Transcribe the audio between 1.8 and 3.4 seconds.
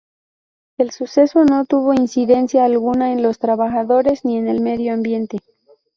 incidencia alguna en los